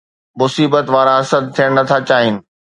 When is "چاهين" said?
2.07-2.35